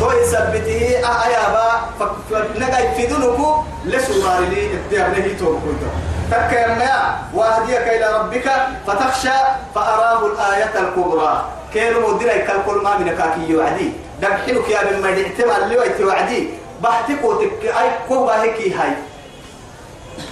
تو 0.00 0.12
يثبته 0.12 0.80
آية 1.24 1.44
با 1.54 1.66
نجا 2.58 2.78
يفيدونكو 2.78 3.62
لسورة 3.84 4.40
لي 4.40 4.70
ابتدأ 4.74 5.08
نهي 5.08 5.34
توكل 5.34 5.74
تكيرنا 6.30 7.18
واهديك 7.34 7.86
إلى 7.88 8.06
ربك 8.18 8.46
فتخشى 8.86 9.38
فأراه 9.74 10.26
الآية 10.26 10.72
الكبرى. 10.78 11.44
كيرو 11.72 12.14
مدير 12.14 12.46
كل 12.66 12.78
ما 12.84 12.98
من 12.98 13.08
كاكي 13.18 13.52
يوعدي؟ 13.52 13.92
دبحلك 14.22 14.68
يا 14.68 14.80
من 15.00 15.24
احتمال 15.24 15.62
اللي 15.62 15.78
ويت 15.78 16.00
يوعدي 16.00 16.48
بحتك 16.82 17.24
وتك 17.24 17.64
أي 17.64 17.90
كوبا 18.08 18.42
هيك 18.42 18.72
هاي. 18.76 18.92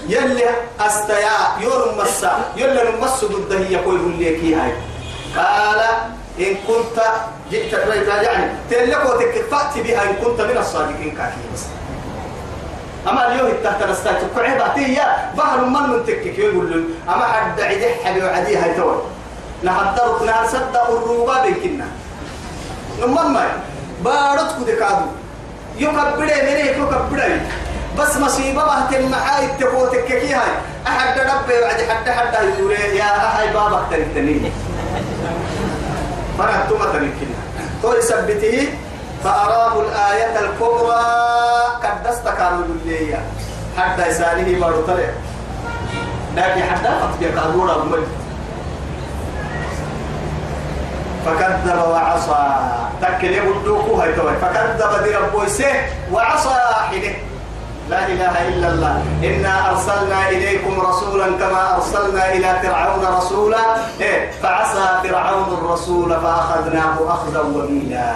يلي 0.09 0.45
أستيا 0.81 1.37
يور 1.61 1.95
مسا 1.99 2.33
يلي 2.57 2.83
نمس 2.93 3.25
ضد 3.25 3.52
هي 3.52 3.79
كوي 3.85 3.99
لك 4.19 4.41
هاي. 4.59 4.73
قال 5.37 5.81
إن 6.39 6.55
كنت 6.69 7.03
جئت 7.51 7.73
يعني 7.73 8.53
تلك 8.71 9.05
وتك 9.07 9.45
فأتي 9.51 9.83
بها 9.83 10.03
إن 10.03 10.15
كنت 10.25 10.41
من 10.41 10.57
الصادقين 10.59 11.15
كاكي 11.17 11.37
بس 11.55 11.63
أما 13.09 13.33
اليوم 13.33 13.53
تحت 13.65 13.83
نستاك 13.83 14.19
كعبة 14.37 14.81
يا 14.81 15.31
بحر 15.39 15.65
من 15.65 15.73
من 15.91 16.07
تكك. 16.07 16.39
يقول 16.39 16.71
له 16.71 17.15
أما 17.15 17.25
حد 17.25 17.61
عدي 17.61 17.87
حبي 18.05 18.25
وعدي 18.25 18.57
هاي 18.57 18.75
تول 18.75 18.97
نهدر 19.63 20.19
نصدق 20.25 20.91
الروبا 20.91 21.43
بينكنا. 21.43 21.87
نمان 23.01 23.27
ما 23.33 23.47
بارد 24.05 24.67
كده 24.67 24.79
كادو 24.79 25.07
يكبر 25.79 26.17
مني 26.19 26.61
يكبر 26.61 27.03
بس 27.99 28.17
مصيبة 28.17 28.91
تم 28.91 29.11
معاي 29.11 29.47
تقول 29.61 29.91
تككي 29.91 30.35
هاي. 30.35 30.53
أحد 30.87 31.19
ربي 31.19 31.59
وعدي 31.63 31.87
حد 31.93 32.09
حد 32.09 32.35
يقول 32.59 32.73
يا 32.73 33.05
هاي 33.05 33.53
بابك 33.53 33.83
تريتني 33.91 34.53
فرحت 36.39 36.73
ما 36.73 36.87
تريتني 36.93 37.35
تو 37.83 37.93
يثبته 37.93 38.69
فأراه 39.25 39.81
الآية 39.81 40.41
الكبرى 40.41 41.05
قدست 41.85 42.29
كانوا 42.29 42.65
الليل 42.65 43.17
حتى 43.79 44.09
يساله 44.09 44.61
طلع 44.87 45.11
لكن 46.37 46.63
حتى 46.63 46.89
فتبقى 46.89 47.45
قادورا 47.45 47.79
بمجد 47.79 48.09
فكذب 51.27 51.79
وعصى. 51.89 52.57
تكل 53.03 53.27
يبدوكو 53.27 53.95
هاي 53.95 54.13
توي. 54.13 54.37
فكذب 54.43 55.05
دي 55.05 55.17
ربويسه 55.17 55.67
وعصى 56.13 56.55
حينه. 56.91 57.15
لا 57.89 58.07
إله 58.07 58.49
إلا 58.49 58.69
الله. 58.69 59.03
إنا 59.25 59.71
أرسلنا 59.71 60.29
إليكم 60.29 60.81
رسولا 60.81 61.27
كما 61.39 61.77
أرسلنا 61.77 62.33
إلى 62.33 62.61
فرعون 62.63 63.05
رسولا. 63.19 63.63
إيه 64.01 64.31
فعصى 64.43 65.09
فرعون 65.09 65.49
الرسول 65.59 66.11
فأخذناه 66.21 66.97
أخذا 67.09 67.41
وبيلا 67.41 68.15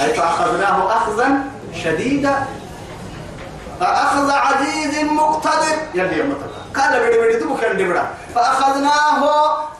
أي 0.00 0.14
فأخذناه 0.14 0.96
أخذا 0.96 1.28
شديدا. 1.74 2.46
فأخذ 3.80 4.30
عزيز 4.30 5.04
مقتدر. 5.04 5.76
يلي 5.94 6.18
يا 6.18 6.34
قال 6.76 7.00
بدي 7.00 7.18
بدي 7.18 7.44
دبو 7.44 7.56
كان 7.56 7.76
دبرا 7.76 8.06
فأخذناه 8.34 9.18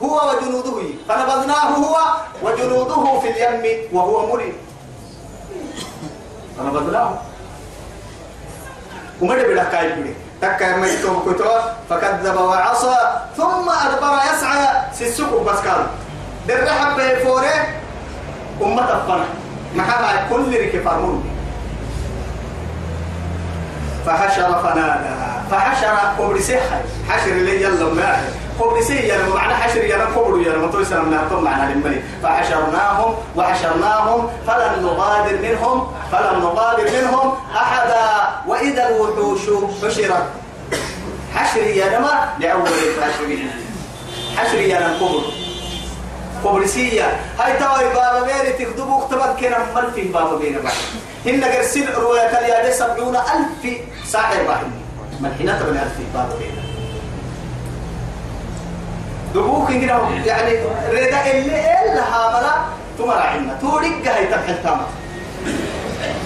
هو 0.01 0.21
وجنوده. 0.31 0.81
فنبذناه 1.09 1.67
هو 1.67 1.97
وجنوده 2.43 3.19
في 3.19 3.29
اليم 3.29 3.79
وهو 3.93 4.33
مريد 4.33 4.53
فنبذناه. 6.57 7.30
وما 9.21 9.35
بدا 9.35 9.63
كاي 9.63 9.89
بدي 9.91 10.13
تكا 10.41 10.77
ما 10.77 10.87
يتوب 10.87 11.35
فكذب 11.89 12.35
وعصى 12.35 12.97
ثم 13.37 13.69
أدبر 13.69 14.19
يسعى 14.33 14.67
سيسوق 14.93 15.51
بس 15.51 15.59
قال 15.59 15.85
درحب 16.47 16.97
بفوره 16.97 17.67
أمة 18.61 18.93
الفنه 18.93 19.25
محمد 19.75 20.29
كل 20.29 20.61
ركب 20.61 20.83
فرمون 20.85 21.23
فحشر 24.05 24.59
فنادى. 24.63 25.15
فحشر 25.51 25.95
قبر 26.19 26.39
سحر 26.39 26.81
حشر 27.09 27.31
اللي 27.31 27.63
يلا 27.63 27.93
ما 27.93 28.17
قبر 28.59 28.81
سي 28.81 29.09
يلا 29.09 29.35
معنى 29.35 29.53
حشر 29.53 29.83
يلا 29.83 30.05
قبر 30.05 30.39
يلا 30.41 30.57
ما 30.57 30.71
توي 30.71 30.85
سلام 30.85 31.13
نعطم 31.13 31.43
معنا 31.43 31.71
للملك 31.71 32.03
فحشرناهم 32.23 33.15
وحشرناهم 33.35 34.29
فلم 34.47 34.85
نغادر 34.85 35.37
منهم 35.41 35.93
فلم 36.11 36.39
نغادر 36.39 36.83
منهم 36.83 37.33
أحدا. 37.55 38.30
وإذا 38.47 38.87
الوحوش 38.87 39.39
حشرت. 39.83 40.25
حشر 41.35 41.67
يا 41.67 41.99
ما 41.99 42.29
لأول 42.39 42.69
الحشرين 42.97 43.51
حشر 44.37 44.57
يا 44.57 44.97
قبر 44.99 45.23
كوبرسية 46.43 47.19
هاي 47.39 47.53
تواي 47.59 47.93
بابا 47.93 48.21
بيري 48.25 48.53
تكتبوا 48.65 49.03
اكتبت 49.03 49.39
كنا 49.39 49.57
مل 49.75 49.91
في 49.91 50.01
بابا 50.01 50.37
بينا 50.37 50.59
بعد. 50.59 50.73
هن 51.25 51.43
قرسل 51.43 51.93
رواية 51.93 52.39
اليادة 52.39 52.71
سبعون 52.71 53.15
ألف 53.15 53.77
ساحر 54.05 54.43
بعد 54.47 54.63
من 55.19 55.35
حين 55.37 55.59
تبني 55.59 55.83
ألف 55.83 55.97
بابا 56.13 56.35
بينا 56.39 56.61
دبوك 59.35 59.69
يعني 60.25 60.53
ردا 60.91 61.31
اللي 61.31 61.59
إلا 61.83 62.03
هاملا 62.13 62.53
تمر 62.97 63.17
عنا. 63.17 63.57
توريك 63.61 64.07
هاي 64.07 64.25
تبحث 64.25 64.63
تاما. 64.63 64.85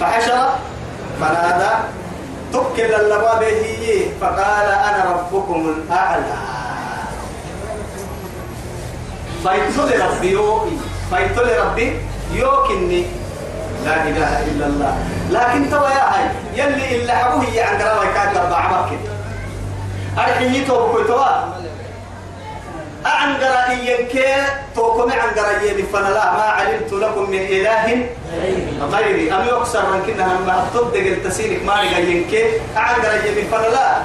فحشر 0.00 0.50
فنادى 1.20 1.74
تكل 2.56 2.94
اللباب 2.94 3.42
هي 3.42 4.04
فقال 4.20 4.68
أنا 4.68 5.04
ربكم 5.12 5.74
الأعلى. 5.76 6.34
فايتول 9.44 10.00
ربي 10.00 10.30
يوكي. 10.30 10.78
فايتول 11.10 11.58
ربي 11.66 12.00
يوكني 12.32 13.06
لا 13.84 14.02
إله 14.02 14.42
إلا 14.42 14.66
الله. 14.66 14.98
لكن 15.30 15.70
توا 15.70 15.88
يا 15.88 16.04
هاي 16.14 16.28
يلي 16.54 16.96
إلا 16.96 17.14
حبوه 17.14 17.44
هي 17.44 17.60
عند 17.60 17.82
رواي 17.82 18.08
كاد 18.14 18.36
أربع 18.36 18.68
مكة 18.68 18.98
أرحي 20.18 20.64
توا 23.06 23.14
أعنقر 23.14 23.70
إينك 23.70 24.14
توكم 24.74 25.12
عنقر 25.12 25.62
يلي 25.62 25.82
فنلا 25.82 26.32
ما 26.32 26.42
علمت 26.42 26.92
لكم 26.92 27.30
من 27.30 27.38
إله 27.38 28.06
غيري. 28.92 29.32
أم 29.32 29.44
يكسر 29.46 29.90
من 29.90 30.02
كنا 30.06 30.26
هم 30.26 30.50
تبدأ 30.74 30.98
التسينك 30.98 31.64
ما 31.64 31.80
رجع 31.80 31.98
ينك 31.98 32.34
أعنقر 32.76 33.26
يلي 33.26 33.42
فنلا 33.42 33.96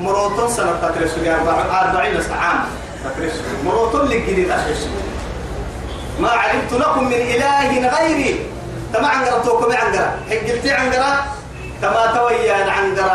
مروتون 0.00 0.48
سنة 0.48 0.72
تكرس 0.82 1.10
أربعين 1.82 2.20
عام 2.40 2.64
تكرس 3.04 3.32
مروتون 3.64 4.08
للجديد 4.08 4.50
أشخص 4.50 4.86
ما 6.20 6.30
علمت 6.30 6.72
لكم 6.72 7.04
من 7.04 7.12
إله 7.12 7.88
غيري. 7.88 8.46
تما 8.94 9.08
عنقر 9.08 9.40
توكم 9.44 9.72
عنقر 9.72 10.10
حجلتي 10.30 10.72
عنقر 10.72 11.04
تما 11.82 12.06
تويا 12.14 12.54
عنقر 12.54 13.12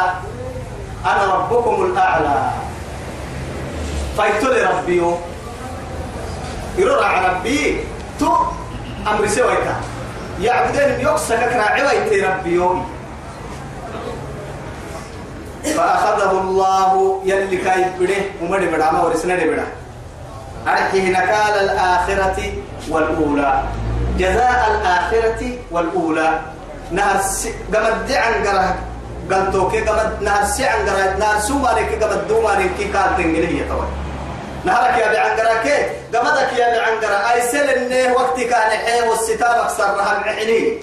أنا 1.05 1.33
ربكم 1.33 1.85
الأعلى. 1.85 2.49
فايتولي 4.17 4.63
ربي. 4.63 5.01
يرى 6.77 7.09
ربي. 7.25 7.83
تو 8.19 8.33
أمر 9.07 9.27
سويتا 9.27 9.75
يعبدين 10.41 10.99
يقصى 10.99 11.37
كرا 11.37 11.61
عويتي 11.61 12.21
ربي 12.21 12.51
يومي. 12.53 12.85
فأخذه 15.63 16.31
الله 16.31 17.21
يلي 17.25 17.57
كاي 17.57 17.85
بده 17.99 18.15
ومدي 18.41 18.65
بدا 18.65 18.91
ما 18.91 19.01
ورسنا 19.01 19.35
دي 19.35 19.49
بدا 19.49 19.65
أرحيه 20.67 21.09
نكال 21.09 21.53
الآخرة 21.65 22.39
والأولى. 22.89 23.63
جزاء 24.17 24.61
الآخرة 24.71 25.41
والأولى. 25.71 26.41
نهر 26.91 27.19
قمد 27.73 28.11
عن 28.11 28.33
قره 28.47 28.75
قلتوك 29.31 29.75
قمد 29.75 30.23
نهر 30.23 30.43
سي 30.45 30.65
عن 30.65 30.89
قره 30.89 31.17
نهر 31.19 31.39
سومارك 31.39 32.03
قمد 32.03 32.27
دومارك 32.27 32.71
كي 32.79 32.85
قال 32.95 33.17
تنجلية 33.17 33.69
طبعا 33.69 33.87
نهرك 34.67 34.97
يا 34.97 35.11
بعنقرك 35.13 35.91
قمدك 36.15 36.59
يا 36.59 36.67
بعنقرة 36.77 37.33
أي 37.33 37.41
سلنه 37.41 38.13
وقت 38.13 38.39
كان 38.39 38.69
حي 38.69 39.07
والستار 39.09 39.61
أكثر 39.61 39.83
رها 39.83 40.21
العحنين 40.21 40.81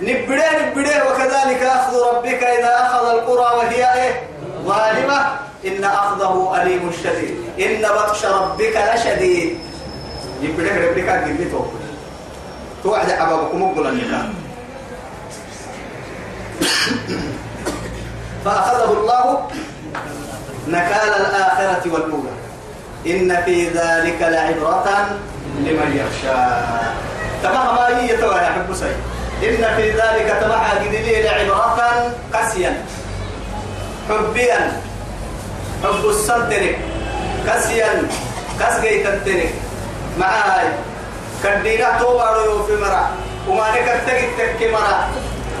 نبدأ 0.00 0.66
نبدأ 0.66 1.04
وكذلك 1.10 1.62
أخذ 1.62 1.94
ربك 2.08 2.42
إذا 2.44 2.86
أخذ 2.86 3.08
القرى 3.08 3.56
وهي 3.56 3.94
إيه؟ 3.94 4.28
ظالمة. 4.64 5.36
إن 5.66 5.84
أخذه 5.84 6.62
أليم 6.62 6.92
شديد. 7.04 7.36
إن 7.60 7.82
بطش 7.82 8.24
ربك 8.24 8.84
لشديد. 8.94 9.58
يبدأ 10.42 10.88
ربك 10.88 11.08
قل 11.08 11.28
لي 11.28 11.50
توعد 12.82 13.10
عبابكم 13.10 13.62
مقبل 13.62 13.86
النكاح. 13.86 14.26
فأخذه 18.44 18.92
الله 18.92 19.48
نكال 20.68 21.08
الآخرة 21.20 21.92
والأولى. 21.92 22.45
إن 23.06 23.42
في 23.44 23.68
ذلك 23.68 24.20
لعبرة 24.20 25.08
لمن 25.58 25.90
يخشى. 26.00 26.36
تمام 27.42 27.74
ما 27.76 28.00
هي 28.00 28.16
توا 28.16 28.34
يا 28.34 28.50
حب 28.52 28.74
سيد 28.74 28.96
إن 29.42 29.76
في 29.76 29.90
ذلك 29.90 30.36
تمام 30.40 30.60
لي 30.90 31.22
لعبرة 31.22 32.12
قسيا. 32.34 32.84
حبيا. 34.08 34.82
حب 35.84 36.08
السنتنك. 36.08 36.78
قسيا. 37.48 38.02
قسقي 38.60 39.04
تنتنك 39.04 39.54
معاي. 40.18 40.68
كدينا 41.44 41.98
توبارو 41.98 42.66
في 42.66 42.76
مرا 42.76 43.10
وما 43.48 43.70
نكتك 43.70 44.28
تك 44.38 44.70
مرا 44.72 45.08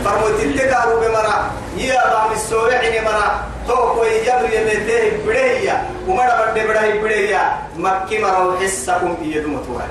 فرموت 0.04 0.40
التكارو 0.42 1.00
بمرا 1.00 1.50
يا 1.76 2.02
بام 2.12 2.32
السويع 2.32 3.02
مرا 3.02 3.28
تو 3.68 3.94
كوي 3.94 4.08
يبر 4.08 4.50
يمته 4.52 5.02
بدهيا 5.26 5.84
ومرا 6.08 6.52
بده 6.52 6.64
بدهي 6.64 6.98
بدهيا 6.98 7.42
مكي 7.76 8.18
مرا 8.18 8.56
حسكم 8.60 9.16
يدوم 9.22 9.62
توال 9.66 9.90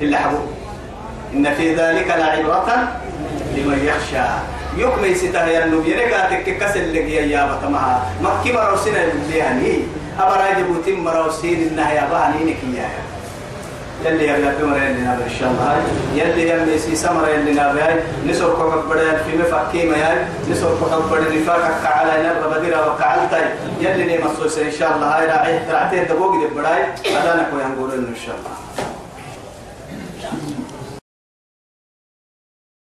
إلا 0.00 0.18
حبو. 0.18 0.38
إن 1.34 1.54
في 1.54 1.74
ذلك 1.74 2.08
لعبرة 2.08 2.68
لمن 3.56 3.78
يخشى. 3.90 4.26
يكمي 4.76 5.14
ستاه 5.14 5.46
يا 5.46 5.64
النبي 5.64 5.94
ركعتك 5.94 6.58
كسل 6.58 6.94
لك 6.94 7.06
يا 7.10 7.22
يا 7.22 7.42
بتمها 7.46 8.02
مكي 8.22 8.52
مرا 8.52 8.76
سنة 8.76 9.06
يعني 9.34 9.86
أبراج 10.18 10.62
بوتين 10.68 11.00
مرا 11.04 11.30
سين 11.30 11.68
النهاية 11.70 12.00
بهني 12.10 12.40
نكيا 12.50 12.88
يلي 14.04 14.24
يبلا 14.28 14.52
بمر 14.60 14.76
يلي 14.76 15.00
نابر 15.00 15.24
إن 15.24 15.36
شاء 15.40 15.50
الله. 15.50 15.82
يلي 16.14 16.48
يلي 16.48 16.78
سي 16.78 16.96
سمر 16.96 17.28
يلي 17.28 17.52
نابر 17.52 17.94
نسور 18.26 18.54
كوكب 18.54 18.88
بدا 18.88 19.16
في 19.16 19.38
مفكي 19.38 19.86
ما 19.88 19.96
ياي 19.96 20.18
نسور 20.50 20.76
كوكب 20.80 21.10
بدا 21.10 21.34
نفاك 21.34 21.86
على 21.86 22.12
نر 22.22 22.58
بديرا 22.58 22.80
وقعلتاي 22.86 23.44
يلي 23.80 24.04
ني 24.04 24.24
مصوص 24.24 24.58
إن 24.58 24.70
شاء 24.70 24.94
الله. 24.94 25.06
هاي 25.06 25.26
راعي 25.26 25.58
راعتين 25.72 26.06
دبوق 26.06 26.32
دي 26.40 26.46
بداي 26.46 26.82
هذا 27.16 27.32
نكو 27.40 27.56
ينقول 27.64 27.90
إن 27.92 28.16
شاء 28.26 28.36
الله. 28.38 28.83